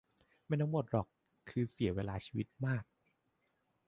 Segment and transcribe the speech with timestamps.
[0.45, 1.07] ไม่ทั้งหมดหรอก
[1.49, 2.83] คือเสียเวลาชีวิตมาก